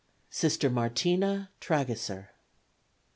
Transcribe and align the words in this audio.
Sister 0.31 0.67
Martina 0.67 1.49
Tragesser. 1.61 2.29